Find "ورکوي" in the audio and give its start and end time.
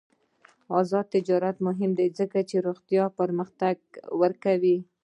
4.21-4.77